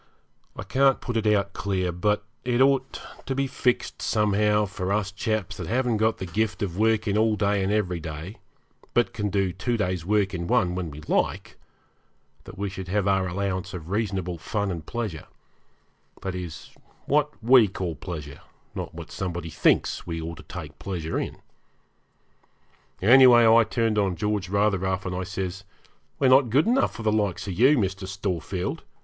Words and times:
I 0.55 0.63
can't 0.63 0.99
put 0.99 1.15
it 1.15 1.27
out 1.27 1.53
clear, 1.53 1.91
but 1.91 2.23
it 2.43 2.59
ought 2.59 2.99
to 3.27 3.35
be 3.35 3.45
fixed 3.45 4.01
somehow 4.01 4.65
for 4.65 4.91
us 4.91 5.11
chaps 5.11 5.57
that 5.57 5.67
haven't 5.67 5.97
got 5.97 6.17
the 6.17 6.25
gift 6.25 6.63
of 6.63 6.75
working 6.75 7.19
all 7.19 7.35
day 7.35 7.61
and 7.63 7.71
every 7.71 7.99
day, 7.99 8.37
but 8.95 9.13
can 9.13 9.29
do 9.29 9.53
two 9.53 9.77
days' 9.77 10.03
work 10.03 10.33
in 10.33 10.47
one 10.47 10.73
when 10.73 10.89
we 10.89 11.01
like, 11.01 11.55
that 12.45 12.57
we 12.57 12.67
should 12.67 12.87
have 12.87 13.07
our 13.07 13.27
allowance 13.27 13.75
of 13.75 13.91
reasonable 13.91 14.39
fun 14.39 14.71
and 14.71 14.87
pleasure 14.87 15.27
that 16.23 16.33
is, 16.33 16.71
what 17.05 17.29
we 17.43 17.67
called 17.67 17.99
pleasure, 18.01 18.41
not 18.73 18.95
what 18.95 19.11
somebody 19.11 19.51
thinks 19.51 20.07
we 20.07 20.19
ought 20.19 20.37
to 20.37 20.43
take 20.61 20.79
pleasure 20.79 21.19
in. 21.19 21.37
Anyway, 23.03 23.45
I 23.47 23.63
turned 23.65 23.99
on 23.99 24.15
George 24.15 24.49
rather 24.49 24.79
rough, 24.79 25.05
and 25.05 25.15
I 25.15 25.25
says, 25.25 25.63
'We're 26.17 26.27
not 26.29 26.49
good 26.49 26.65
enough 26.65 26.95
for 26.95 27.03
the 27.03 27.11
likes 27.11 27.45
of 27.47 27.53
you, 27.53 27.77
Mr. 27.77 28.07
Storefield. 28.07 28.81